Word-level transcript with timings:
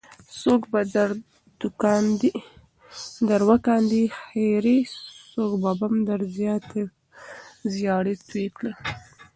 څوک 0.41 0.61
به 0.71 0.81
در 0.95 1.09
وکاندې 3.49 4.01
خیرې 4.21 4.77
څوک 5.31 5.51
بم 5.79 5.93
در 6.07 6.19
زیاړې 7.75 8.15
توه 8.27 8.47
کړي. 8.57 8.73